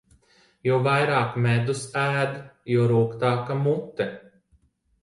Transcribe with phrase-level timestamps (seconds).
[0.67, 2.35] Jo vairāk medus ēd,
[2.73, 4.11] jo rūgtāka mute.